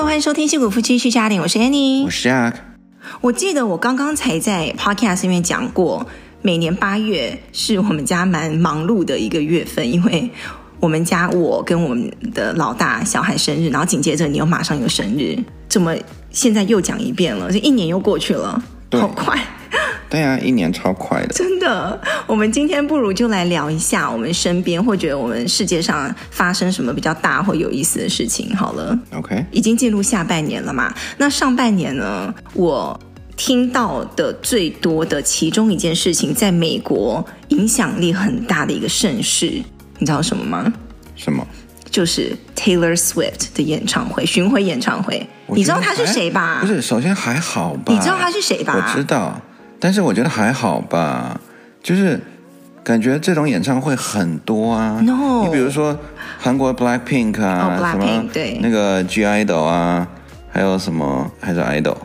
[0.00, 2.54] Hello，欢迎收听《矽谷夫妻去家庭》，我是 Annie，我是 Jack。
[3.20, 6.06] 我记得我刚刚才在 Podcast 里面讲过，
[6.40, 10.30] 每年八月是我们家蛮忙碌的一个月份，因为
[10.80, 15.94] 我们家我跟我们的老大小孩生日，然后紧接着你又马上有生日，怎么
[16.30, 17.52] 现在又讲一遍了？
[17.52, 18.62] 这一年又过去了，
[18.92, 19.38] 好快。
[20.10, 21.98] 对啊，一年超快的，真的。
[22.26, 28.98] 我们今天不如就来聊一下我们身边或者我们世界上发生什么比较大或有意思的事情好了。
[29.14, 30.92] OK，已经进入下半年了嘛？
[31.16, 32.34] 那上半年呢？
[32.54, 32.98] 我
[33.36, 39.46] 听到的最多的其中一件事情，在美国影响力很大的一个盛事，
[39.98, 40.72] 你知道什么吗？
[41.14, 41.46] 什么？
[41.88, 45.26] 就是 Taylor Swift 的演唱会，巡回演唱会。
[45.46, 46.58] 你知道他是谁吧？
[46.60, 47.92] 不是，首先还好吧？
[47.92, 48.74] 你知道他是谁吧？
[48.76, 49.40] 我知道。
[49.80, 51.40] 但是我觉得还好吧，
[51.82, 52.20] 就是
[52.84, 55.00] 感觉这种演唱会很多啊。
[55.02, 55.98] No，你比如说
[56.38, 60.06] 韩国 Black Pink 啊，oh, Black 什么对，那个 G Idol 啊，
[60.52, 61.96] 还有什么还是 Idol，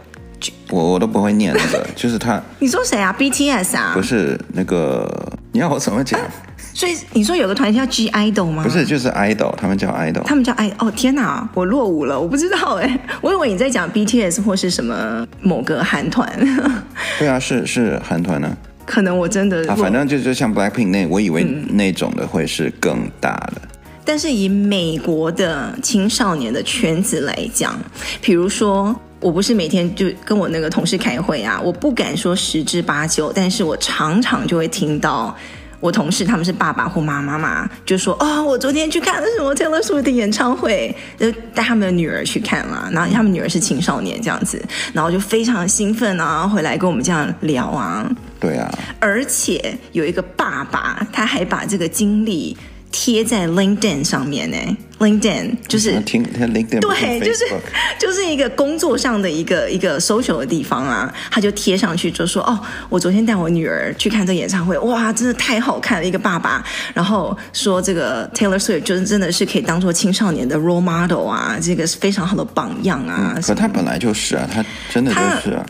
[0.69, 2.41] 我我都不会念那个，就是他。
[2.59, 3.91] 你说谁啊？BTS 啊？
[3.93, 5.07] 不是那个，
[5.51, 6.19] 你要我怎么讲？
[6.19, 6.27] 啊
[6.75, 8.61] 所以你说有个团叫 G Idol 吗？
[8.61, 10.23] 不是，就是 Idol，他们叫 Idol。
[10.23, 10.73] 他们叫 Idol。
[10.79, 16.29] 哦，天哪，我落伍了，我不知道哎， 我以为你在讲 BTS 或是什么某个韩团。
[17.17, 18.57] 对啊，是是韩团呢。
[18.85, 23.61] 可能我真的啊，反正就就像 Blackpink 那，我以为那种的会是更大的。
[23.63, 23.69] 嗯。
[24.03, 27.79] 但是以美国的青少年的圈子来讲，
[28.21, 35.33] 比如说，我不是每天就跟我那个同事开会啊，我不敢说十之八九，但是我常常就会听到。
[35.79, 48.09] 我同事他们是爸爸或妈妈嘛，就说哦，我昨天去看了什么 Taylor Swift 的演唱会，就带他们的女儿去看了，然后他们女儿是青少年这样子，然后就非常兴奋啊，回来跟我们这样聊啊。
[48.39, 52.57] 对啊，而且有一个爸爸，他还把这个经历。
[52.97, 54.57] 贴在 LinkedIn 上面呢
[54.99, 57.45] ，LinkedIn 就是听他 LinkedIn 对，就是
[57.99, 66.63] 就是一个工作上的一个一个 social 的地方啊，他就贴上去就说哦，我昨天带我女儿去看这个演唱会，哇，真的太好看了，一个爸爸，
[66.93, 73.33] 然后说这个 Taylor Swift 就是真的是可以当做青少年的 role model 啊，这个是非常好的榜样啊。
[73.35, 75.65] 嗯、可他本来就是啊，他真的就是啊。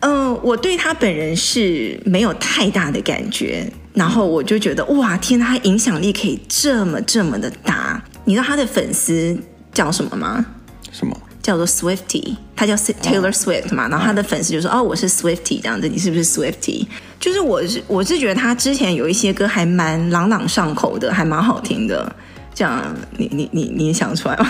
[0.00, 3.64] 嗯、呃，我对他本人是没有太大的感觉。
[3.94, 8.02] 然后我就觉得哇，天哪，他影响力可以这么这么的大。
[8.24, 9.36] 你知道他的粉丝
[9.72, 10.44] 叫什么吗？
[10.90, 11.16] 什么？
[11.42, 13.86] 叫做 Swiftie，他叫 Taylor Swift 嘛。
[13.86, 16.86] 哦、然后他的粉丝就说：“哦，我是 Swiftie，这样子，你是不是 Swiftie？”
[17.18, 22.14] 就是我是我是觉得他之前有一些歌还蛮朗朗上口的，还蛮好听的。
[22.54, 24.46] 这样，你你你你想出来吗？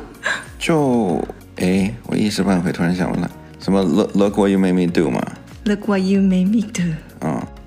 [0.58, 1.24] 就
[1.56, 5.22] 哎，我一时半会突然想不来，什么 Look Look What You Made Me Do 嘛
[5.64, 6.82] ？Look What You Made Me Do。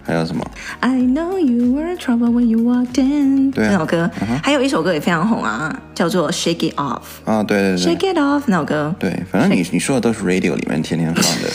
[0.09, 0.11] 嗯。
[0.11, 0.43] 还有什么
[0.79, 3.51] ？I know you were trouble when you walked in。
[3.51, 4.41] 对、啊，那首歌、uh.
[4.43, 7.01] 还有一首歌也非常红啊，叫做 Shake It Off。
[7.25, 8.95] 啊，对对对，Shake It Off 那首歌。
[8.97, 11.49] 对，反正你你说的都是 Radio 里面天天放的。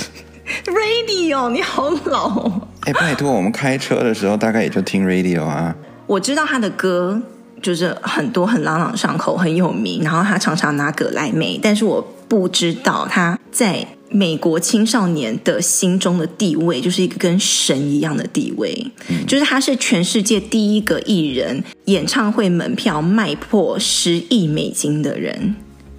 [0.70, 2.68] Radio，你好老哦。
[2.82, 5.74] 哎，拜托，我们开车的时候大概也就听 Radio 啊。
[6.06, 7.20] 我知道他的歌
[7.62, 13.86] 就是很多很朗朗上口，很有名，然后他常常拿葛莱美，但是我不知道他在。
[14.16, 18.72] 美国青少年的心中的地位，就是一个跟神一样的地位，
[19.08, 25.56] 嗯、就是他是全世界第一个艺人演唱会门票卖破十亿美金的人，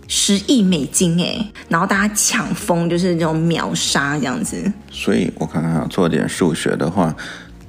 [0.07, 4.71] 十亿美金哎，然后大家抢疯，就是那种秒杀这样子。
[4.89, 7.13] 所以我看看做点数学的话，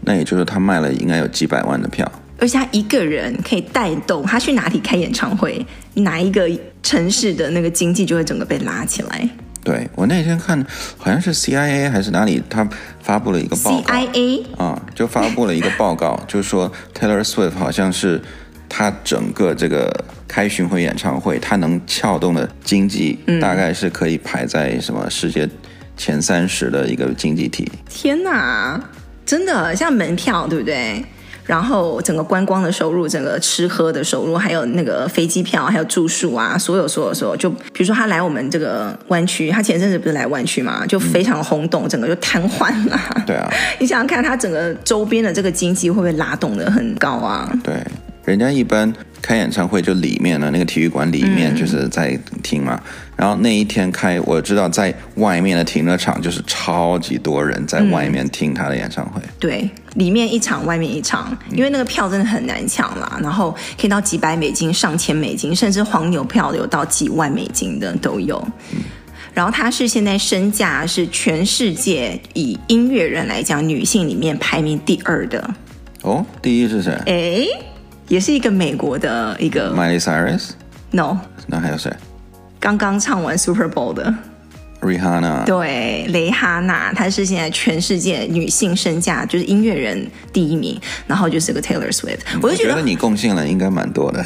[0.02, 2.08] 那也就是他卖了应该有几百万的票，
[2.38, 6.48] 而且他一个人可以带动他去哪里开演唱会，哪一个
[6.84, 9.28] 城市的那个经济就会整个被拉起来。
[9.66, 10.64] 对，我那天看，
[10.96, 12.66] 好像是 CIA 还是哪里，他
[13.02, 13.92] 发布了一个报告。
[13.92, 18.22] CIA 啊、嗯，就发布了一个报告，就是说 Taylor Swift 好像是
[18.68, 19.92] 他整个这个
[20.28, 25.48] 开巡回演唱会，他能撬动的经济，大概是可以排在什么世界
[25.96, 27.68] 前三十的一个经济体。
[27.88, 28.80] 天哪，
[29.24, 31.04] 真的像门票，对不对？
[31.46, 43.00] 然后整个观光的收入，整个吃喝的收入，还有那个飞机票，还有住宿啊，所有所有所有，就比如说他来我们这个湾区，他前阵子不是来湾区嘛，就非常轰动，整个就瘫痪了。
[43.26, 43.48] 对啊，
[43.78, 47.50] 你想想看，他整个周边的这个经济会不会拉动的很高啊？
[47.62, 47.74] 对。
[48.26, 48.92] 人家一般
[49.22, 59.20] 开演唱会就里面的那个体育馆里面就是在听嘛，嗯，然后那一天开，我知道在外面的停车场就是超级多人在外面听他的演唱会。
[59.22, 68.36] 嗯、对，里面一场，外面一场，因为那个票真的很难抢啦，然后可以到几百美金、上千美金，甚至黄牛票有到几万美金的都有。
[68.72, 68.80] 嗯、
[69.32, 75.48] 然后他是现在身价是全世界以音乐人来讲，女性里面排名第二的。
[76.02, 76.92] 哦，第一是谁？
[77.06, 77.46] 哎。
[78.08, 81.92] 也是一个美国的一个 Miley Cyrus，No，那还有谁？
[82.60, 84.14] 刚刚唱完 Super Bowl 的。
[84.82, 94.22] Rihanna 对，蕾哈娜，她是现在全世界女性身价就是音乐人第一名，然后就是个 Taylor Swift，我就觉得，你贡献了应该蛮多的。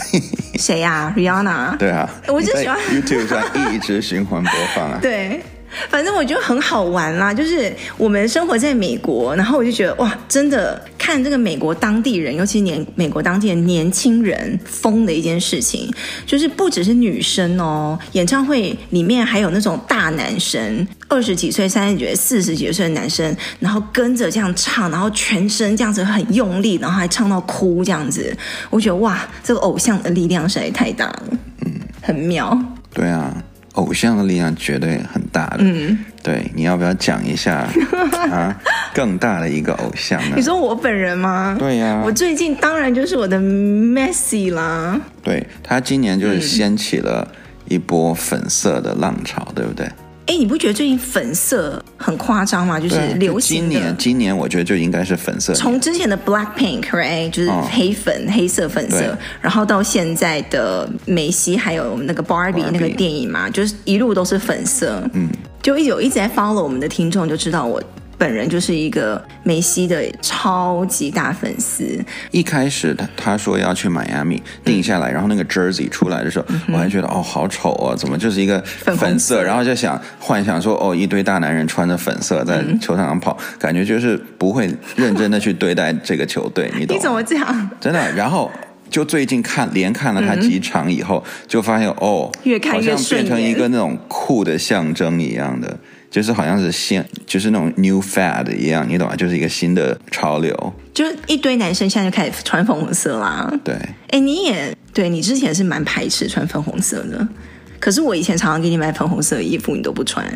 [0.57, 1.77] 谁呀、啊？Rihanna。
[1.79, 3.43] 对啊，我就喜欢 YouTube 上
[3.73, 4.99] 一直循环播放啊。
[5.03, 5.41] 对。
[5.89, 15.91] 反正我觉得很好玩啦，就是我们生活在美国，然后我就觉得哇，真的看这个美国当地人，尤其年美国当地的年轻人疯的一件事情，
[16.27, 28.37] 就是不只是女生哦，演唱会里面还有那种大男生，二十几岁、三十几岁、四十几岁的男生，然后跟着这样唱，然后全身这样子很用力，然后还唱到哭这样子，
[28.71, 31.23] 我觉得哇，这个偶像的力量实在太大了，
[31.65, 32.59] 嗯，很妙。
[32.93, 33.33] 对啊。
[33.75, 37.69] 偶像的力量绝对很大的，嗯，对，你要不要讲一下
[38.31, 38.57] 啊？
[38.93, 40.35] 更大的一个偶像呢？
[40.37, 41.57] 你说我本人吗？
[41.59, 45.01] 对呀、啊，我最近当然就是我的 Messi 啦。
[45.23, 47.27] 对，他今年就是掀起了
[47.69, 49.89] 一波粉色的浪潮，嗯、对不对？
[50.31, 52.79] 哎，你不觉得最近粉色很夸张吗？
[52.79, 53.63] 就是流行。
[53.63, 55.53] 今年，今年我觉得就应该是粉色。
[55.55, 65.03] 从之前的 Black Pink，right，就是黑粉、哦、黑色粉色，然后到现在的梅西，还有那个 Barbie, Barbie 那个电影嘛，就是一路都是粉色。
[65.15, 65.29] 嗯，
[65.61, 67.83] 就一有一直在 follow 我们的听众就知道我。
[68.21, 71.99] 本人就是一个梅西的超级大粉丝。
[72.31, 79.01] 一开始他他说要去迈阿密定下来，嗯、然后那个 jersey 出来的时候，嗯、我还觉得哦好丑哦，怎么就是一个粉色？
[79.01, 86.71] 粉色然后就想幻想说哦，一堆大男人穿着粉色在球场上跑，嗯、感觉就是不会认真的去对待这个球队。
[86.77, 86.95] 你懂？
[86.95, 87.71] 你怎么这样？
[87.81, 88.13] 真的。
[88.13, 88.51] 然后
[88.91, 95.75] 就最近看连看了他几场以后，嗯、就发现哦，越看越好像变成一个那种酷的象征一样的。
[96.11, 99.15] 就是好像是新，就是那种 new fad 一样，你懂吗？
[99.15, 100.73] 就是一个新的潮流。
[100.93, 103.49] 就一堆男生现在就开始穿粉红色啦。
[103.63, 103.75] 对，
[104.09, 107.27] 哎，你也对，你之前是蛮排斥穿粉红色的，
[107.79, 110.27] 可是我以前常常给你买粉红色的衣服，你都不穿。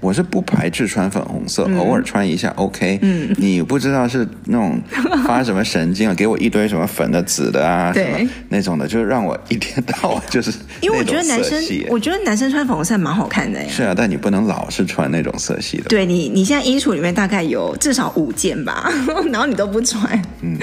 [0.00, 2.98] 我是不排斥穿粉红色，嗯、偶尔穿一下 OK。
[3.02, 4.80] 嗯，你不知道是那种
[5.26, 10.50] 发什么神经啊，给我一堆什么粉的、紫的啊，对什么那种的，就是让我一天到晚就是。
[10.80, 13.68] 因为我觉得男生，我觉得男生穿粉红色蛮好看的呀。
[13.70, 15.84] 是啊，但你不能老是穿那种色系的。
[15.84, 18.90] 对你，你现在衣橱里面大概有至少五件吧，
[19.30, 20.02] 然后你都不穿。
[20.40, 20.56] 嗯，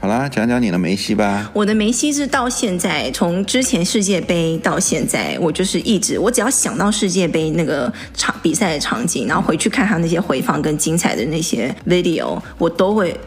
[0.00, 1.50] 好啦，讲讲你的梅西吧。
[1.52, 8.78] 我的梅西是到现在，从之前世界杯到现在，我就是一直，我只要想到世界杯那个场比赛。
[8.84, 13.18] 场景，然后回去看他那些回放跟精彩的那些 video，我都会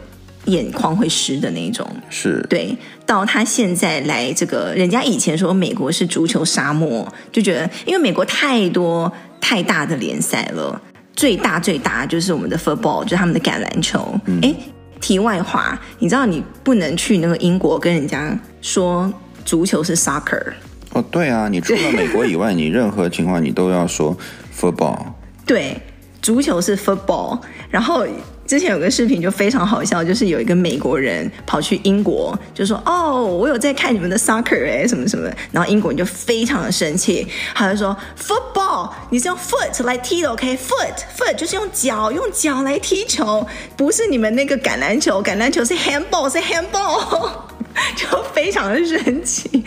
[0.44, 1.84] 眼眶会湿的那种。
[2.08, 10.80] 是对，到他现在来这个，人家以前说美国是足球沙漠，就觉得因为美国太多太大的联赛了，
[11.14, 13.98] 最大最大就是我们的 football，就是他们的橄榄球。
[14.42, 14.54] 哎、嗯，
[15.00, 19.12] 题外话，你知道你不能去那个英国跟人家说
[19.44, 20.52] 足球是 soccer。
[20.92, 24.16] 哦，对啊，你除了美国以外， 你任何情况你都要说
[24.58, 24.98] football。
[25.48, 25.80] 对，
[26.20, 27.40] 足球是 football。
[27.70, 28.06] 然后
[28.48, 43.46] 之前有个视频就非常好笑，就是有一个美国人跑去英国，就说：“哦，我有在看你们的 soccer 哎，什么什么的。”然后英国人就非常的生气，他就说：“football，你是用 foot 来踢的，OK？foot，foot 就是用脚，用脚来踢球，
[43.76, 47.30] 不是你们那个橄榄球，橄榄球是 handball，是 handball。
[47.94, 49.62] ”就非常的神奇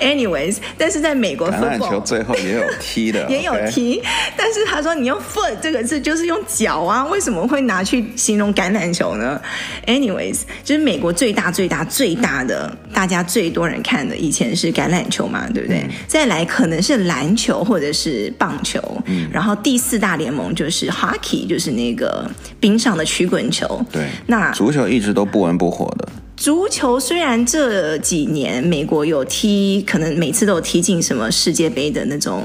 [0.00, 4.00] ，anyways，但是在美国橄榄球最后也有踢的， 也有踢
[4.36, 9.40] 但是他说你用 foot 这个字就是用脚啊，为什么会拿去形容橄榄球呢
[9.86, 15.78] ？anyways，就是美国最大最大最大的，大家最多人看的以前是橄榄球嘛，对不对？
[15.84, 22.28] 嗯、再来可能是篮球或者是棒球，嗯、然后第四大联盟就是 hockey，就是那个
[22.58, 23.80] 冰上的曲棍球。
[23.92, 26.08] 对，那足球一直都不温不火的。
[26.36, 32.42] 足球虽然这几年美国有踢，可能每次都有踢进什么世界杯的那种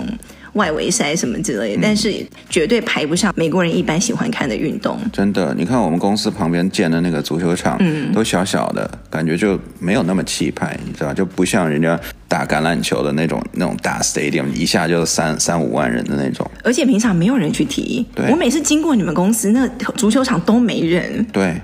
[0.53, 2.13] 外围赛什么之类的，嗯、但是
[2.49, 4.97] 绝对排不上美国人一般喜欢看的运动。
[5.11, 16.49] 真的，你看我们公司旁边建的那个足球场，嗯，都小小的，感觉就没有那么气派，你知道，就不像人家打橄榄球的那种那种大 stadium，一下就三三五万人的那种。
[16.63, 21.25] 而且平常没有人去踢，对我每次经过你们公司，那足球场都没人。
[21.31, 21.55] 对。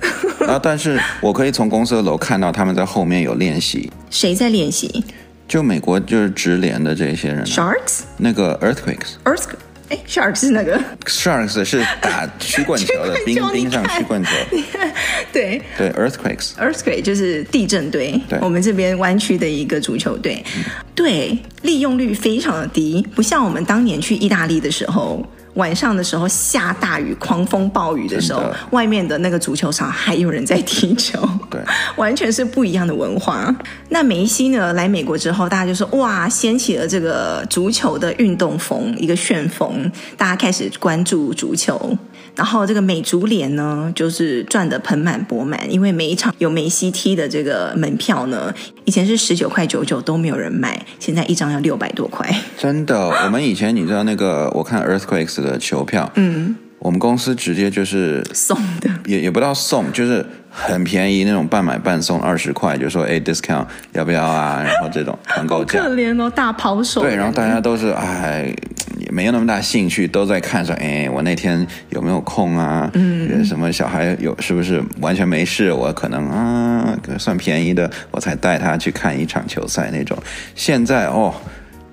[0.48, 0.58] 啊！
[0.62, 3.92] 但是我可以从公司的楼看到他们在后面有练习。
[4.10, 5.04] 谁在练习？
[5.48, 7.46] 就美国就是直连的这些人。
[7.46, 8.02] Sharks？
[8.18, 9.14] 那个 Earthquakes。
[9.24, 9.46] Earth？
[9.90, 14.32] 哎，Sharks 是那个？Sharks 是打 曲棍球的，冰冰上曲棍球。
[15.32, 16.56] 对对，Earthquakes。
[16.58, 18.20] Earthquake 就是地震队。
[18.28, 20.44] 对，我们这边湾区的一个足球队。
[20.58, 20.64] 嗯、
[20.94, 25.26] 对，利用率非常的低，不像我们当年去意大利的时候。
[25.58, 31.20] 晚上的时候下大雨、狂风暴雨的时候，外面的那个足球场还有人在踢球。
[31.52, 31.60] 对，
[31.98, 33.54] 完全是不一样的文化。
[33.90, 34.74] 那梅西呢？
[34.74, 41.98] 来美国之后，大家就说哇，掀起了这个足球的运动风，一个旋风，大家开始关注足球。
[42.38, 48.54] 然后这个美足联呢，就是赚得盆满钵满，因为每一场有梅西踢的这个门票呢，
[48.86, 52.34] 以前是十九块九九都没有人买，现在一张要六百多块。
[52.58, 56.56] 真的，我们以前你知道那个，我看 Earthquakes 的球票，嗯。
[56.80, 64.62] 我们公司直接就是送的，也也不到送，就是很便宜那种半买半送二十块，就说哎 discount 要不要啊？
[64.64, 67.02] 然后这种团购价，可怜哦，大抛手。
[67.02, 68.77] 对，然后大家都是哎，也
[69.18, 72.88] 没有那么大兴趣，都在看说哎，我那天有没有空啊？
[72.94, 75.74] 嗯，什么小孩有是不是完全没事？
[75.74, 80.16] 我可能啊，算便宜的，我才带他去看一场球赛那种。
[80.54, 81.34] 现在哦，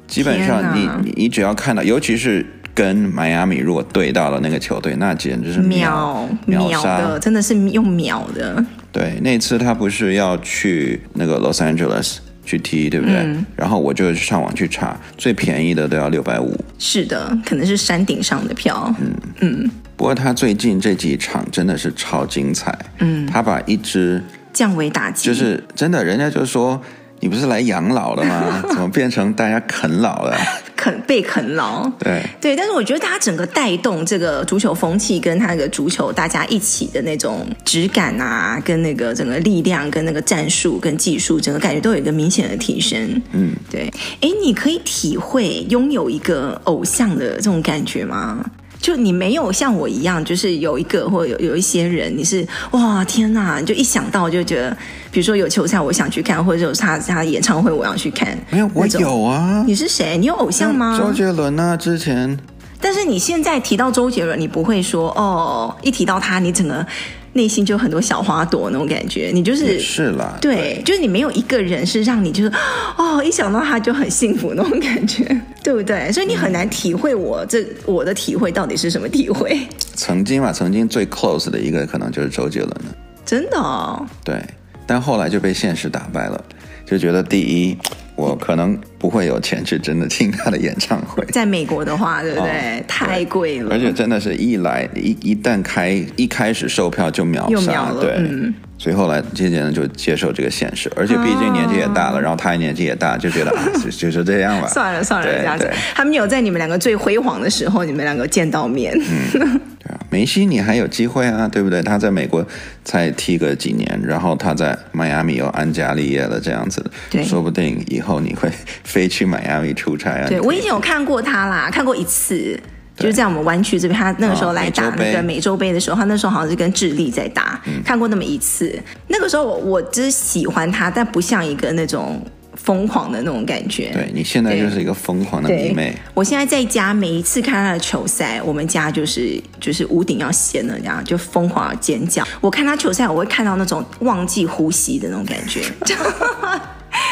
[0.07, 2.45] 基本上你你你只要看到，尤其是。
[2.77, 8.65] 跟迈阿密如果对到了那个球队，那简直是秒秒，秒的，真的是用秒的。
[8.91, 13.17] 对，那次他不是要去那个 Los Angeles 去踢，对不对？
[13.17, 16.59] 嗯、然后我就上网去查，最便宜的都要六百五。
[16.79, 18.95] 是的，可能是山顶上的票。
[19.01, 19.71] 嗯嗯。
[19.97, 22.77] 不过他最近这几场真的是超精彩。
[22.99, 23.27] 嗯。
[23.27, 24.23] 他把一支
[24.53, 26.81] 降维打击，就是真的，人家就说。
[27.25, 28.63] 你不是来养老的吗？
[28.69, 30.37] 怎么变成大家啃老了？
[30.77, 31.89] 啃被啃老？
[31.99, 43.23] 对对，但是我觉得大家整个带动这个足球风气，跟他那个足球大家一起的那种质感啊，跟那个整个力量，跟那个战术，跟技术，整个感觉都有一个明显的提升。
[43.33, 43.91] 嗯，对。
[44.21, 48.45] 哎，你可以体会拥有一个偶像的这种感觉吗？
[48.85, 54.77] 就你没有像我一样，就是有一个或有有一些人，你是哇天哪，你就一想到就觉得，
[55.11, 58.39] 比如说有球赛我想去看，或者有他他的演唱会我要去看。
[58.51, 59.65] 没有，我有啊。
[59.67, 60.19] 你是谁？
[60.19, 60.99] 你有偶像吗？
[60.99, 62.39] 周杰伦啊，之前。
[62.79, 66.87] 但是你现在提到周杰伦，你不会说哦，一提到他，你整个。
[67.35, 72.51] 内心就很多小花朵那种感觉，你就是是啦，对，对就是你没有一个人是让你就是
[72.97, 75.25] 哦，一想到他就很幸福那种感觉，
[75.63, 76.11] 对不对？
[76.11, 79.61] 所以你很难体会我这我的体会到底是什么体会。
[79.95, 84.05] 曾经嘛，曾经最 close 的一个可能就是周杰伦了，真的哦。
[84.25, 84.43] 对，
[84.87, 86.45] 但后来就被现实打败了，
[86.87, 87.77] 就觉得第一。
[88.17, 92.79] 我可能不会有钱去真的听他的演唱会， 在美国的话，对不对？
[92.79, 104.69] 哦、太贵了，而且真的是一来一一旦开一开始售票就秒杀，对，嗯、所以后来渐渐的就接受这个现实，而且毕竟年纪也大了，啊、然后他也年纪也大，就觉得啊， 就就是这样吧。
[104.69, 108.97] 算了算了，这样子，他们有在你们两个最辉煌的时候，你们两个见到面。
[109.35, 109.61] 嗯
[110.15, 111.83] 梅西，你还有机会啊，对不对？
[111.83, 112.47] 他在美国
[112.85, 118.49] 才踢个几年，然后他在迈阿密又安家立业了，这样子，对说不定以后你会
[118.85, 120.29] 飞去迈阿密出差啊。
[120.29, 122.57] 对，我已经有看过他啦，看过一次，
[122.97, 128.81] 就是在我们湾区这边，他那个时候来打那个美洲杯的时候，他那时候好像是跟智利在打，嗯、看过那么一次。
[129.09, 132.25] 那个时候我我只喜欢他，但不像一个那种。
[132.57, 135.95] 疯狂的那种感觉，对，你现在就是一个疯狂的迷妹。
[136.15, 142.27] 我现在在家，每一次看他的球赛，我们家就是就是屋顶要掀了，这样就疯狂的尖叫。
[142.41, 145.61] 我看他球赛，我会看到那种忘记呼吸的那种感觉，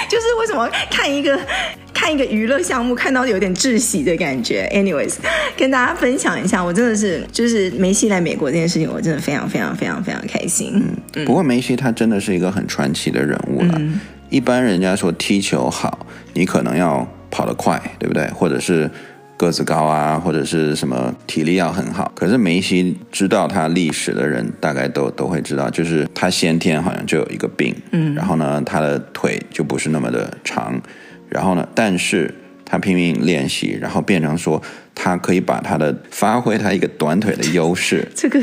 [0.08, 1.38] 就是为什么看一个
[1.92, 4.70] 看一个娱乐项目，看到有点窒息的感觉。
[4.72, 5.14] Anyways，
[5.56, 10.72] 跟大家分享一下，我真的是就是梅西来美国这件事情，我真的非常非常非常非常开心。
[10.74, 13.74] 嗯，嗯，不过梅西他真的是一个很传奇的人物了。
[13.76, 14.00] 嗯
[14.32, 18.26] 一般人家说踢球好，你可能要跑得快，对不对？
[18.28, 18.90] 或者是
[19.36, 22.10] 个子高啊，或者是什么体力要很好。
[22.14, 30.80] 可是梅西知道他历史的人，大概都都会知道，就是他先天好像就有一个病，嗯，然后呢，他的腿就不是那么的长，
[31.28, 32.34] 然后呢，但是
[32.72, 34.60] 他拼命练习，然后变成说
[34.94, 38.40] 他可以把他的发挥他一个短腿的优势， 这个。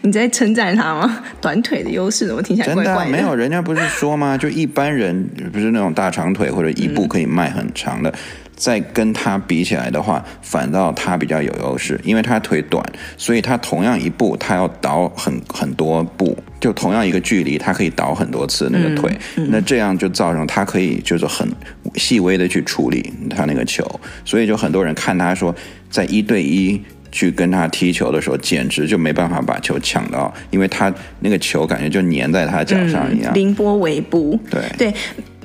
[0.00, 1.22] 你在称赞他吗？
[1.42, 2.94] 短腿的优势，怎么听起来怪怪的。
[3.04, 4.36] 真的没有，人家不是说吗？
[4.36, 8.12] 就一般人不是那种大长腿或者一步可以迈很长的，
[8.56, 12.84] 再、嗯、跟他比起来的话，反倒他比较有优势，因为他腿短，
[13.16, 21.48] 所以他同样一步他要倒很很多步，就同样一个距离，他可以倒很多次那个腿，嗯嗯、那这样就造成他可以就是很
[21.94, 23.84] 细微的去处理他那个球，
[24.24, 25.54] 所以就很多人看他说
[25.88, 26.82] 在一对一。
[27.12, 33.32] 去跟他踢球的时候，简直就没办法把球抢到，因为他那个球感觉就粘在他脚上一样。
[33.32, 34.38] 凌波微步。
[34.50, 34.94] 对对，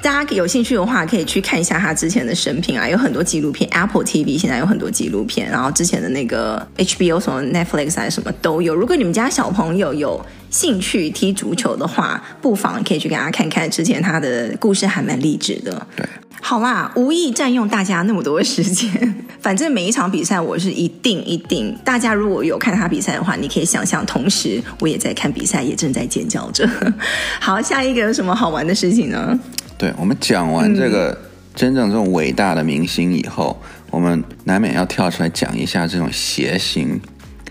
[0.01, 8.73] 大家有兴趣的话，可以去看一下他之前的生平啊，有很多纪录片，Apple TV 现在有很多纪录片，然后之前的那个 HBO 什么 Netflix 还是什么都有。
[8.73, 15.85] 如果你们家小朋友有兴趣踢足球的话，不妨可以去给他看看之前他的故事，还蛮励志的。
[15.95, 16.03] 对，
[16.41, 19.15] 好啦，无意占用大家那么多的时间。
[19.39, 26.67] 反正每一场比赛我是一定一定，大家如果有看他比赛的话，你可以想象，同时我也在看比赛，也正在尖叫着。
[27.39, 29.39] 好，下一个有什么好玩的事情呢？
[29.81, 31.17] 对，我们讲完这个
[31.55, 37.01] 真正这种伟大的明星以后，嗯、我们难免要跳出来讲一下这种谐星。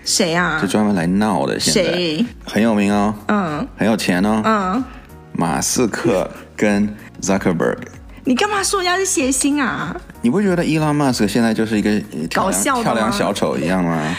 [0.05, 0.61] 谁啊？
[0.63, 4.85] 就专门来闹的，现在谁很有名哦，嗯，很有钱哦，嗯，
[5.33, 7.79] 马斯克跟 Zuckerberg。
[8.23, 9.97] 你干嘛说人家是谐星啊？
[10.23, 12.01] 你不觉得 Elon Musk 现在就是一个
[12.33, 14.17] 搞笑跳梁小丑一样吗？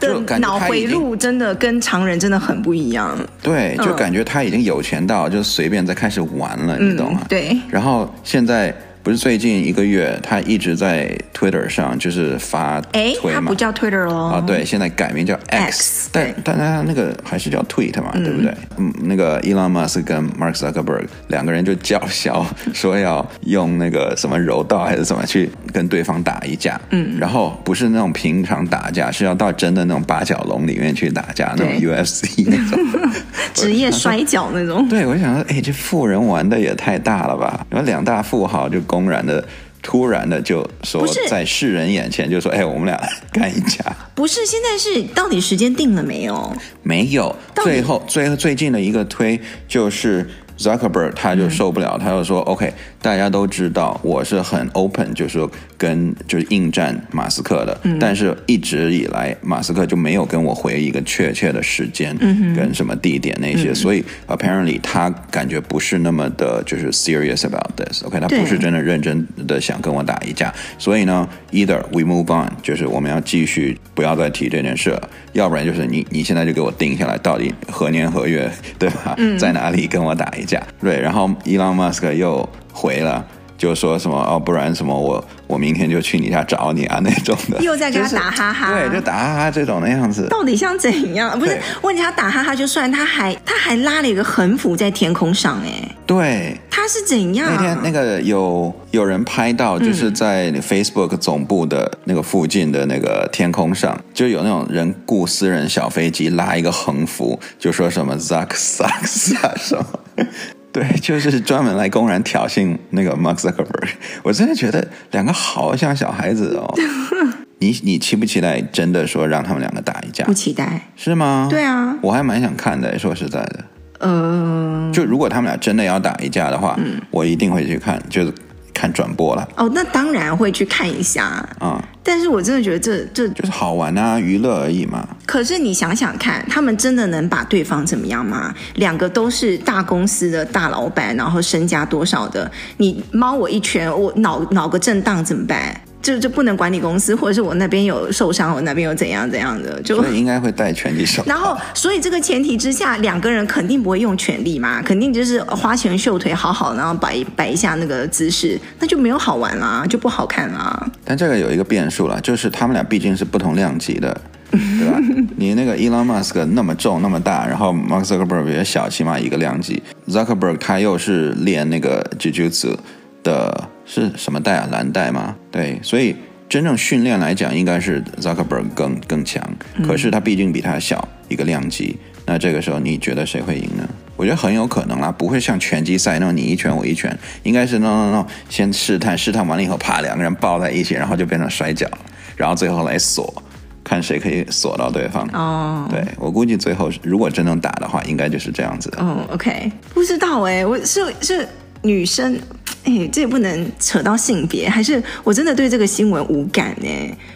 [0.00, 3.18] 他的脑回路真的跟常人真的很不一样。
[3.42, 7.22] 对，就感觉他已经有钱到就随便在开始玩了，嗯、你懂吗？
[7.28, 7.56] 对。
[7.70, 8.74] 然后现在。
[9.06, 13.30] 不是最近一个月，他一直在 Twitter 上就是发推嘛？
[13.30, 14.32] 哎，他不叫 Twitter 喽。
[14.32, 18.52] 啊，对，现在改名叫 X，, X 但但他那个还是叫 Tweet 嘛，嗯、对不对？
[18.78, 22.44] 嗯，那个 Elon Musk 跟 Mark Zuckerberg 两个人就叫嚣
[22.74, 26.80] 说要用那个什么柔道还是什么去跟对方打一架。
[26.90, 33.10] 嗯，然后不是那种平常打架，是要到真的那种八角笼里面去打架，那种 UFC 那种
[33.54, 34.88] 职业摔跤那种。
[34.88, 37.64] 对，我想说，哎，这富人玩的也太大了吧？
[37.70, 38.80] 然后两大富豪就。
[38.96, 39.46] 公然的、
[39.82, 42.98] 突然的就说，在世人眼前就说：“是哎，我们俩
[43.30, 43.84] 干一架。”
[44.16, 46.56] 不是，现在是到底时间定了没有？
[46.82, 47.36] 没有。
[47.54, 49.38] 最后，最后最近的一个推
[49.68, 50.26] 就是。
[50.58, 52.72] Zuckerberg 他就受不了，嗯、他就说：“OK，
[53.02, 62.16] 大家都知道我是很 open，就是说跟就是应战马斯克的，嗯、但是一直以来马斯克就没有跟我回一个确切的时间
[62.56, 68.20] 跟什么地点那些，嗯、所以 apparently 他感觉不是那么的就是 serious about this，OK，、okay?
[68.20, 79.14] 他不是真的认真的想跟我打一架，所以呢，either we move on，就是我们要继续不要再提这件事了，要不然就是你你现在就给我定下来，到底何年何月，对吧？
[79.18, 83.22] 嗯、在哪里跟我打一架？”对，然后 Elon Musk 又回了，
[83.58, 90.26] 就说什么哦，不然什么我我明天就去你家找你啊那种的， 又在给他打哈哈，对，就打哈哈这种的样子。
[90.28, 91.38] 到底像怎样？
[91.38, 97.48] 不是，问题他打哈哈就算，他还他还拉了一个横幅在天空上，哎，对，他是怎样？
[97.50, 109.86] 那天那个有有人拍到，就是在 Facebook 总部的那个附近的那个天空上，嗯、就有那种人雇私人小飞机拉一个横幅，就说什么 Zuck sucks 啊什么。
[110.72, 113.88] 对，就是专门来公然挑衅那个 Mark Zuckerberg，
[114.22, 116.74] 我真的觉得两个好像小孩子哦。
[117.58, 120.24] 你你期不期待真的说让他们两个打一架？
[120.26, 121.46] 不期待，是吗？
[121.48, 122.98] 对啊，我还蛮想看的。
[122.98, 123.64] 说实在的，
[124.00, 128.32] 嗯、呃，就如果他们俩真的要打一架的话，嗯，我一定会去看，就是。
[128.76, 131.48] 看转播了哦，那当然会去看一下啊。
[131.60, 135.08] 嗯、但是我真的觉得这这就是好玩啊，娱乐而已嘛。
[135.24, 138.54] 可是你想想看，他们真的能把对方怎么样吗？
[138.74, 145.80] 两个都是大公司的大老板，然后身家多少的，你猫我一拳，我脑脑个震荡怎么办？
[146.06, 151.20] 就就不能管理公司，或者是我那边有受伤，我那边有怎样怎样的，就应该会带拳击手。
[151.26, 160.88] 然后，所以这个前提之下，两个人肯定不会用全力嘛，肯定就是花拳绣腿，好好，然后摆摆一下那个姿势，那就没有好玩啦，就不好看啦。
[161.04, 164.16] 但这个有一个变数了，就是他们俩毕竟是不同量级的，
[164.52, 165.00] 对吧？
[165.34, 169.82] 你那个 Elon Musk 那么重那么大，然后 Mark Zuckerberg 比较小，起码一个量级。
[170.06, 172.76] Zuckerberg 他又是练那个 Jiu-Jitsu
[173.24, 173.70] 的。
[173.86, 174.68] 是什么带啊？
[174.70, 175.34] 蓝带吗？
[175.50, 176.14] 对，所以
[176.48, 179.42] 真正训练来讲，应该是 Zuckerberg 更更强。
[179.86, 183.88] 可是他毕竟比他小一个量级，嗯、那这个时候你觉得谁会赢呢？
[184.16, 191.86] 我觉得很有可能啦，不会像拳击赛那种你一拳我一拳，应该是 no no no，先试探，试探完了以后，啪，两个人抱在一起，然后就变成摔跤，
[192.34, 193.42] 然后最后来锁，
[193.84, 195.28] 看谁可以锁到对方。
[195.34, 199.02] 哦，对，我估计最后如果真能打的话，应该就是这样子的。
[199.02, 201.46] 哦，OK，不知道哎，我是是
[201.86, 202.38] 女生。
[202.84, 206.88] 哎，这也不能扯到性别，还是我真的对这个新闻无感呢？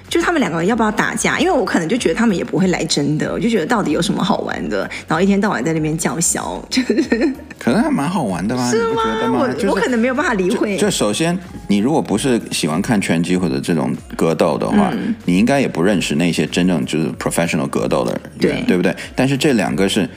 [0.08, 1.40] 就他们两个人要不要打架？
[1.40, 4.88] 因为我可能就觉得他们也不会来真的，我就觉得到底有什么好玩的？
[5.08, 8.70] 然后一天到晚在那边叫嚣，就 是可能还蛮好玩的吧？
[8.70, 9.02] 是吗？
[9.26, 10.76] 吗我、就是、我可能没有办法理会。
[10.76, 11.36] 就，就首先，
[11.66, 18.94] 你如果不是喜欢看拳击或者这种格斗的话，嗯、你应该也不认识那些真正就是 professional 格斗的人，对，对不对？
[19.16, 20.08] 但是这两个是。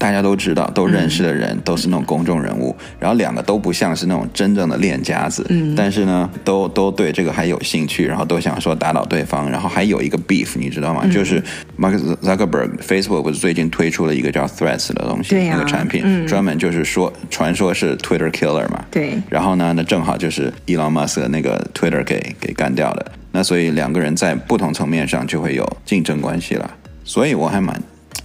[0.00, 11.02] 大家都知道，都认识的人，嗯、都是那种公众人物，然后两个都不像是那种真正的练家子，嗯，但是呢，都都对这个还有兴趣，然后都想说打倒对方，然后还有一个 beef，你知道吗？
[11.04, 11.42] 嗯、就是
[11.78, 26.70] Mark Zuckerberg Facebook 不是最近推出了一个叫 Threads 的东西，那个产品，嗯、专门就是说传说是 Twitter killer 嘛，对，然后呢，那正好就是 Elon Musk 的那个 Twitter 给给干掉了，那所以两个人在不同层面上就会有竞争关系了，
[27.04, 27.78] 所以我还蛮。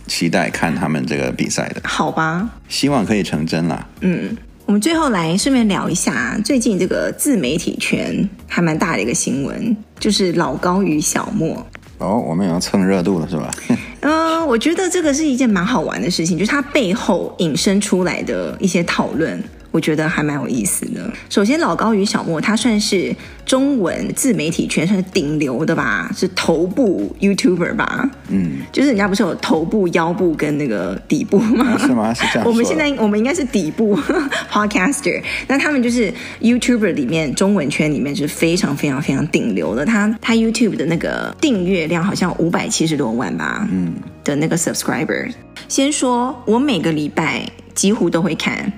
[0.07, 2.49] 期待看他们这个比赛的，好吧？
[2.67, 3.87] 希望可以成真啦。
[4.01, 11.65] 嗯，我们最后来顺便聊一下，最近这个自媒体圈还蛮大的一个新闻，就是老高与小莫。
[11.97, 13.49] 哦，我们也要蹭热度了，是吧？
[13.69, 13.77] 嗯、
[14.11, 19.41] 呃，我觉得这个是一件蛮好玩的事情，就是它背后引申出来的一些讨论。
[19.71, 21.11] 我觉得还蛮有意思的。
[21.29, 23.13] 首先，老高与小莫，他算是
[23.45, 28.09] 中文自媒体圈算是顶流的吧，是头部 YouTuber 吧？
[28.29, 31.73] 嗯，就是人家不是有头部、腰部跟那个底部吗？
[31.73, 32.13] 啊、是吗？
[32.13, 32.47] 是这样。
[32.49, 33.97] 我们现在我们应该是底部
[34.51, 39.85] Podcaster，那他们就是 YouTuber 里面中文圈里面是非常非常非常顶流的。
[39.85, 43.67] 他他 YouTube 的那个订阅量好像五百七十多万吧？
[43.71, 45.31] 嗯，的那个 Subscriber。
[45.67, 48.71] 先说，我每个礼拜几乎都会看。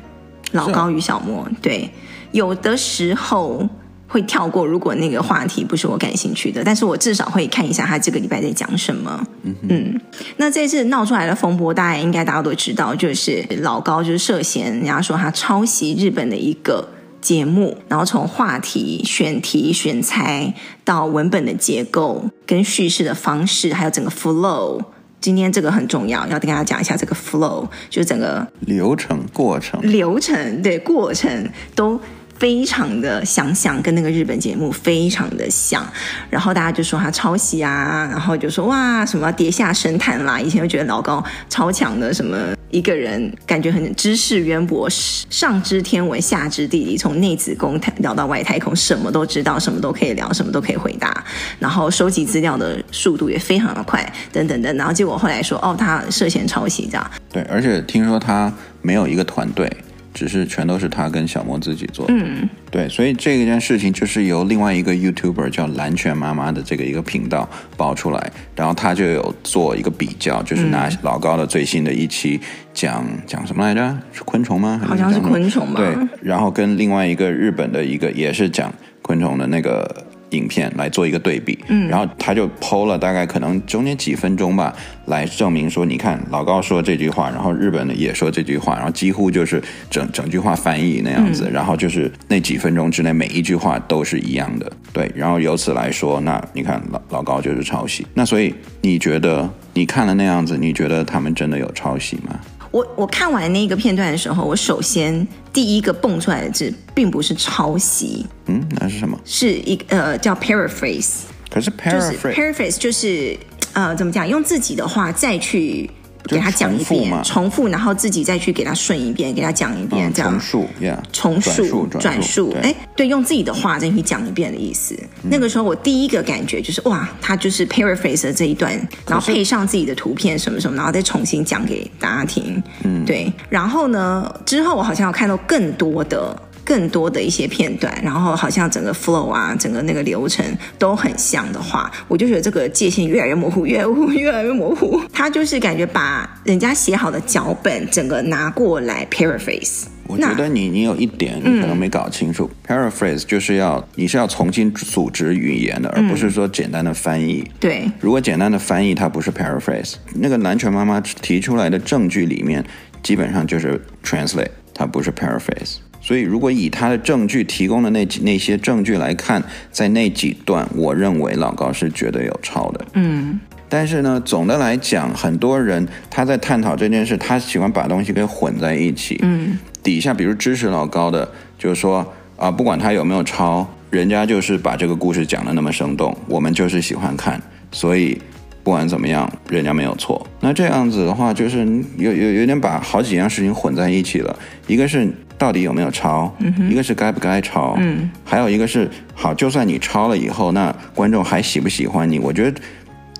[0.51, 1.89] 老高与小莫，对，
[2.31, 3.67] 有的时候
[4.07, 9.21] 会跳过，如果那个话题不是我感兴趣的，但是我至少会看一下他这个礼拜在讲什么。
[9.43, 10.01] 嗯，嗯，
[10.37, 16.87] 那这次闹出来的风波，大家应该大家都知道，就是老高就是涉嫌人家说他抄袭日本的一个
[17.19, 20.53] 节目，然后从话题、选题、选材
[20.85, 24.81] 到文本的结构跟叙事的方式，还有整个 flow。
[25.27, 31.99] 今天这个很重要，要跟大家讲一下这个 flow，就是整个流程过程，流程对过程都。
[32.39, 35.85] 非常的想想跟那个日本节目非常的像，
[36.29, 42.37] 然后大家就说他抄袭啊，然后就说哇什么跌下神坛啦，以前就觉得老高超强的，什么
[42.69, 51.23] 一个人感觉很知识渊博，上知天文下知地理，从内子宫聊到外太空，什么都知道，什么都可以聊，什么都可以回答，
[51.59, 59.71] 然后收集资料的速度也非常的快，等等等，然后结果后来说哦他涉嫌抄袭这样，对，而且听说他没有一个团队。
[60.17, 72.41] 只是全都是他跟小莫自己做的，嗯，对，所以这一件事情就是由另外一个 YouTuber 叫蓝泉妈妈的这个一个频道爆出来，然后他就有做一个比较，就是拿老高的最新的一期
[72.73, 73.95] 讲讲什么来着？
[74.11, 74.81] 是昆虫吗？
[74.83, 75.79] 好像是昆虫吧。
[75.79, 80.06] 对，然后跟另外一个日本的一个也是讲昆虫的那个。
[80.31, 84.73] 影片来做一个对比，嗯，然后他就 PO 了大概可能中间几分钟吧，
[85.05, 102.37] 来证明说，你看老高说这句话，然后日本的也说这句话，然后几乎就是整整句话翻译那样子，嗯，然后就是那几分钟之内每一句话都是一样的，对，然后由此来说，那你看老老高就是抄袭，那所以你觉得你看了那样子，你觉得他们真的有抄袭吗？
[102.77, 109.19] 我我看完那个片段的时候，我首先第一个蹦出来的字，并不是抄袭，嗯，那是什么？
[109.25, 113.37] 是一个呃叫 paraphrase，可是 paraphrase，paraphrase 就是，就是
[113.73, 114.29] 呃怎么讲？
[114.29, 115.89] 用自己的话再去。
[116.27, 120.31] 给他讲一遍，重复，然后自己再去给他顺一遍，给他讲一遍，这样。
[120.31, 124.97] 重述，yeah，重述，转述，哎，对，用自己的话再去讲一遍的意思。
[125.23, 128.73] 那个时候我第一个感觉就是，哇，他就是 paraphrase 的这一段，
[129.07, 132.61] 然后配上自己的图片什么什么，然后再重新讲给大家听。
[132.83, 133.31] 嗯，对。
[133.49, 136.35] 然后呢，之后我好像有看到更多的。
[136.67, 140.45] 更多的一些片段，然后好像整个 flow 啊，整个那个流程
[140.77, 145.01] 都很像的话，我就觉得这个界限越来越模糊，越来越模糊，越来越模糊。
[145.13, 149.85] 他就是感觉把人家写好的脚本整个拿过来 paraphrase。
[150.07, 157.49] 我觉得你你有一点你可能没搞清楚，嗯，paraphrase 就是要你是要重新组织语言的，而不是说简单的翻译。
[157.61, 159.93] 对，如果简单的翻译，它不是 paraphrase。
[160.15, 162.63] 那个蓝泉妈妈提出来的证据里面，
[163.03, 165.77] 基本上就是 translate，它不是 paraphrase。
[166.07, 169.43] 所以，如果以他的证据提供的那几那些证据来看，
[169.73, 172.85] 在那几段，我认为老高是绝对有抄的。
[172.93, 179.19] 嗯，但是呢，总的来讲，很多人他在探讨这件事，他喜欢把东西给混在一起。
[179.21, 187.41] 嗯，底下比如支持老高的，就是说啊，不管他有没有抄，人家就是把这个故事讲得那么生动，我们就是喜欢看，
[187.73, 188.17] 所以
[188.63, 190.25] 不管怎么样，人家没有错。
[190.39, 191.67] 那这样子的话，就是
[191.97, 194.33] 有有有点把好几样事情混在一起了，
[194.67, 195.05] 一个是。
[195.37, 196.33] 到底有没有抄？
[196.39, 202.17] 嗯、一个是该不该抄，嗯，还有一个是好，就算你抄了以后，那观众还喜不喜欢你？
[202.19, 202.59] 我觉得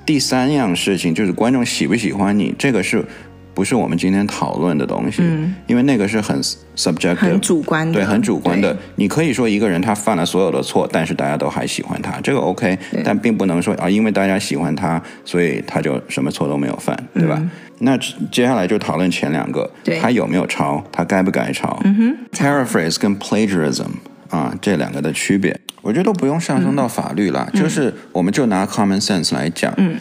[0.05, 3.05] 第三样事情就是观众喜不喜欢你，这个是
[3.57, 5.23] 不是我们今天讨论的东西？
[5.23, 6.39] 嗯，因为那个是很
[6.75, 8.77] subjective，很主观的，对，很主观的。
[8.97, 17.35] 你可以说一个人他犯了所有的错，但是大家都还喜欢他，这个 OK，但并不能说啊，因为大家喜欢他，所以他就什么错都没有犯，对吧？
[17.39, 17.97] 嗯那
[18.31, 19.67] 接下来就讨论前两个，
[19.99, 21.79] 他有没有抄，他该不该抄
[22.31, 23.87] ？，paraphrase 跟 plagiarism
[24.29, 29.95] 啊，这两个的区别，我觉得都不用上升到法律了，嗯、就是我们就拿 common sense 来讲，嗯，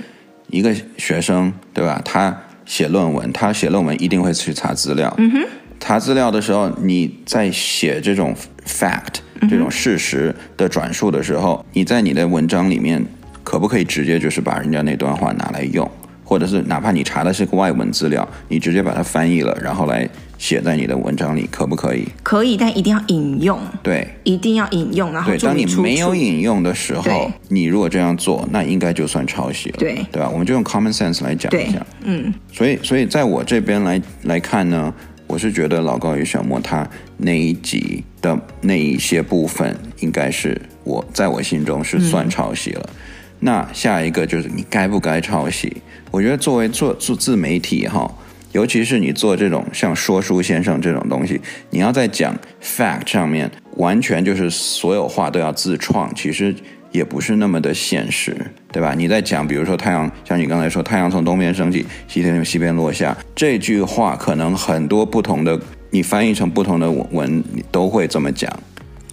[0.49, 2.01] 一个学生对吧？
[2.03, 2.35] 他
[2.66, 5.38] 写论文，他写论文一定会去查资料，嗯哼，
[5.81, 8.35] 查资料的时候，你在写这种
[8.66, 13.02] fact 这种事实的转述的时候，你在你的文章里面
[13.42, 15.90] 可不可以直接就是把人家那段话拿来用？
[16.24, 22.07] 或者是哪怕你查的是个外文资料，你直接把它翻译了，然后来写在你的文章里，可不可以？
[22.22, 23.59] 可以，但一定要引用。
[23.83, 25.12] 对，一定要引用。
[25.12, 29.77] 然后，对，当你没有引用的时候，你如果这样做，那应该就算抄袭了。
[29.79, 30.29] 对，对吧？
[30.29, 31.85] 我们就用 common sense 来讲一下。
[32.03, 32.33] 嗯。
[32.53, 34.92] 所以，所以在我这边来来看呢，
[35.27, 42.83] 我是觉得老高与小莫他那一集的那一些部分，应该是我在我心中是算抄袭了。
[42.87, 42.94] 嗯、
[43.40, 45.79] 那下一个就是你该不该抄袭？
[46.11, 48.11] 我觉得作为做做自媒体哈。
[48.57, 51.38] 尤其是你做这种像说书先生这种东西，
[51.69, 56.55] 你要在讲 fact 上面，完全就是所有话都要自创，其实
[56.90, 58.35] 也不是那么的现实，
[58.73, 58.95] 对吧？
[58.97, 68.51] 你在讲，比如说太阳，像你刚才说，太阳从东边升起，西天从西边落下，这句话可能很多不同的，你翻译成不同的文，你都会这么讲。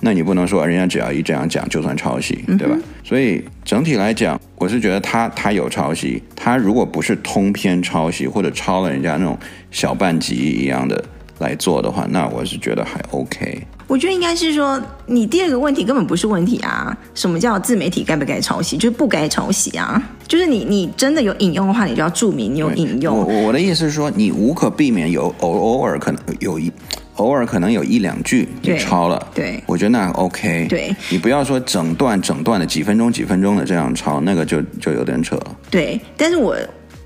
[0.06, 2.76] 那你不能说人家只要一这样讲就算抄袭，对吧？
[2.76, 9.38] 嗯、所以整体来讲，我是觉得他他有抄袭，他如果不是通篇抄袭或者抄了人家那种
[9.72, 11.02] 小半集一样的
[11.39, 13.62] 来做的话，那我是觉得还 OK。
[13.88, 16.98] 我觉得应该是说，你第二个问题根本不是问题啊。
[17.13, 18.76] 什么叫自媒体该不该抄袭？
[18.76, 20.02] 就是不该抄袭啊。
[20.28, 23.16] 就是你你真的有引用的话，你就要注明你有引用。
[23.16, 26.72] 我我的意思是说，你无可避免有偶偶尔可能有一。
[27.17, 30.67] 偶尔可能有一两句你抄了，对，对我觉得那 OK。
[30.67, 35.56] 对，你不要说整段整段的几分钟几分钟的这样抄，那个就就有点扯了。
[35.69, 36.58] 对，但是我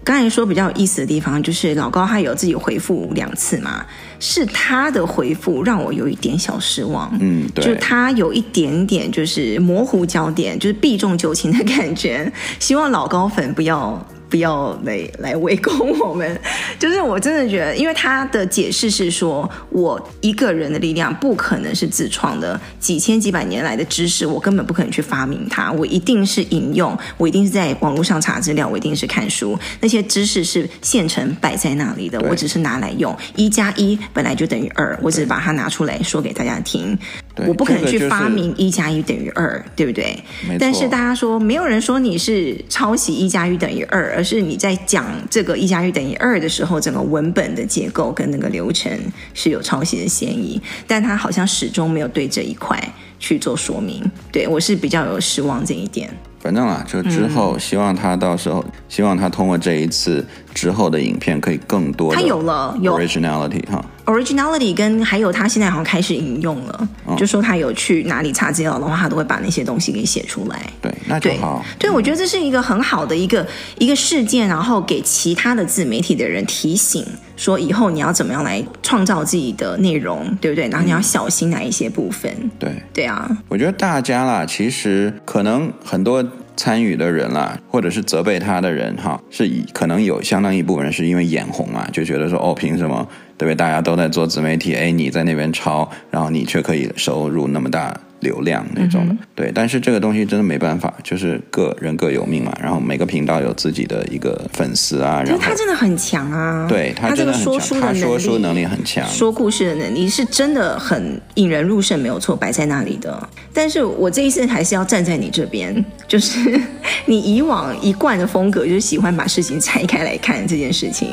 [0.03, 3.85] 刚才说比较有意思的地方，就是老高他有自己回复两次嘛，
[4.19, 7.11] 是他的回复让我有一点小失望。
[7.19, 14.05] 嗯，对，就他有一点点就是模糊焦点，就是避重就轻的感觉，希望老高粉不要。
[14.29, 16.39] 不要来来围攻我们，
[16.77, 36.97] 就是我真的觉得，因为他的解释是说，我一个人的力量不可能是自创的，几千几百年来的知识，我根本不可能去发明它，我一定是引用，我一定是在网络上查资料，我一定是看书，那些知识是现成摆在那里的，我只是拿来用，一加一本来就等于二，我只是把它拿出来说给大家听。
[37.45, 40.17] 我不可能去发明一加一等于二，对不对？
[40.59, 48.91] 但是大家说，没有人说你是抄袭一加一等于二，而是你在讲这个一加一等于二的时候，整个文本的结构跟那个流程
[49.33, 52.81] 是有抄袭的嫌疑，但他好像始终没有对这一块
[53.19, 54.03] 去做说明。
[54.31, 56.09] 对，我是比较有失望这一点。
[56.39, 60.25] 反正啊，就之后希望他到时候，嗯、希望他通过这一次
[60.57, 63.85] 之后的影片可以更多的，他有了有 originality 哈。
[64.05, 70.59] Originality 跟还有他现在好像开始引用了，哦、就说他有去哪里查资料的话，他都会把那些东西给写出来。
[70.81, 71.63] 对，那就好。
[71.77, 73.45] 对，对，我觉得这是一个很好的一个
[73.77, 80.67] 一个事件，然后给其他的自媒体的人提醒，说以后你要怎么样来创造自己的内容，对不对？
[80.69, 82.33] 然后你要小心哪一些部分。
[82.41, 83.29] 嗯、对，对啊。
[83.49, 86.23] 我觉得大家啦，其实可能很多
[86.57, 93.07] 参与的人啦，或者是责备他的人哈，是以可能有相当一部分人是因为眼红啊，就觉得说哦，凭什么？
[93.37, 93.55] 对不对？
[93.55, 97.95] 大家都在做自媒体，哎，你在那边抄，然后你却可以收入那么大。
[98.21, 102.51] 流量那种的，嗯、对，但是这个东西真的没办法，就是各人各有命嘛。
[102.61, 113.29] 然后每个频道有自己的一个粉丝啊，然后他真的很强啊，对他真的很强，他这个说书的能力，他说书能力很强，说故事的能力是真的很引人入胜，没有错，摆在那里的。
[113.53, 116.59] 但是我这一次还是要站在你这边， 就是
[117.05, 121.09] 你以往一贯的风格，就是喜欢把事情拆开来看这件事情。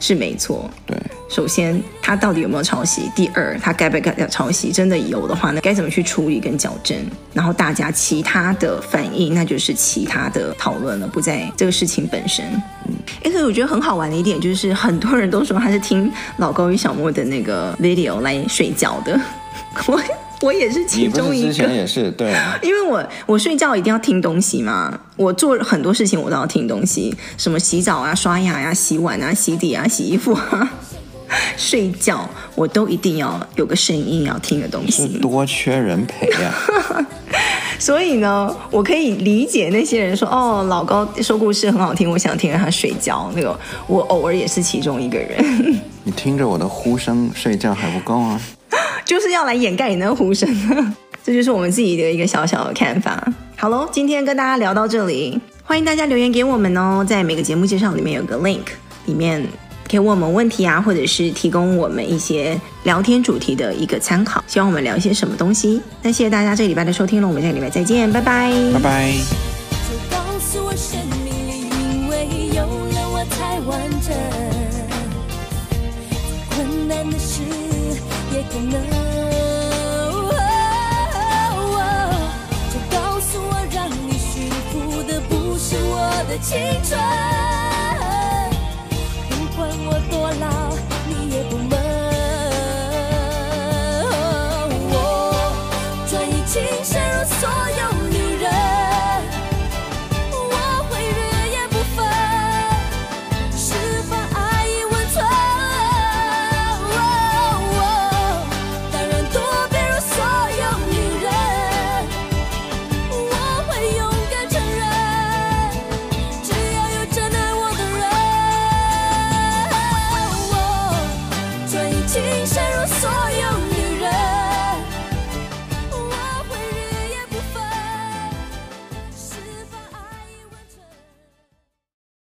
[0.00, 0.96] 是没错，对。
[1.28, 3.10] 首先，他到底有没有抄袭？
[3.16, 4.70] 第二，他该不该要抄袭？
[4.70, 6.96] 真的有的话，那该怎么去处理跟矫正？
[7.32, 12.44] 然后大家其他的反应，那就是其他的讨论了，不在这个事情本身。
[12.86, 19.20] 嗯，哎，可是我觉得很好玩的一点就是，很多人都说他是听老高与小莫的那个 video 来睡觉的。
[19.86, 20.00] 我。
[20.42, 30.70] 我也是其中一个，之前也是对， 因为我我睡觉一定要听东西嘛，我做很多事情我都要听东西，什么洗澡啊、刷牙呀、啊、洗碗啊、洗底啊、洗衣服啊、
[31.56, 35.08] 睡觉，我都一定要有个声音要听的东西。
[35.18, 36.52] 多缺人陪呀、
[36.90, 37.06] 啊！
[37.78, 43.30] 所以呢，我可以理解那些人说，哦，老高说故事很好听，我想听着他睡觉。
[43.34, 45.80] 那个我偶尔也是其中一个人。
[46.04, 48.40] 你听着我的呼声睡觉还不够啊？
[49.06, 50.48] 就是要来掩盖你那个呼声，
[51.24, 53.26] 这就是我们自己的一个小小的看法。
[53.56, 58.64] 好喽，今天跟大家聊到这里，欢迎大家留言给我们哦，在每个节目介绍里面有个 link，
[59.06, 59.40] 里面
[59.88, 64.42] 可以问我们问题啊，或者是提供我们一些聊天主题的一个参考。
[64.48, 65.80] 希望我们聊一些什么东西？
[66.02, 69.14] 那谢谢大家这个礼拜的收听了，我们下个礼拜再见，拜拜，拜拜。
[78.50, 78.74] 可能。
[82.70, 85.94] 就告诉我，让你幸福的不是我
[86.28, 87.75] 的青春。